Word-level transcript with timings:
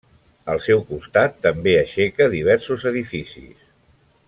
Al 0.53 0.61
seu 0.67 0.79
costat, 0.87 1.35
també 1.47 1.75
aixeca 1.83 2.29
diversos 2.33 2.89
edificis. 2.95 3.71